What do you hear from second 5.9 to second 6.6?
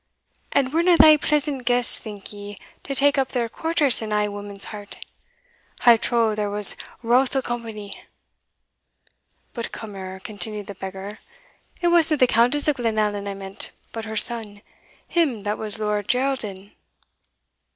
trow there